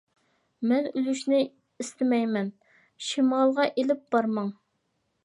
مەن 0.71 0.87
ئۆلۈشنى 0.91 1.41
ئىستىمەيمەن، 1.83 2.51
شىمالغا 3.11 3.69
ئېلىپ 3.73 4.03
بارماڭ. 4.17 4.51